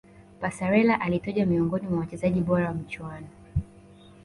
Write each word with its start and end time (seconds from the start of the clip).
passarella 0.39 1.01
alitajwa 1.01 1.45
miongoni 1.45 1.87
mwa 1.87 1.99
wachezaji 1.99 2.41
bora 2.41 2.67
wa 2.67 2.73
michuano 2.73 3.27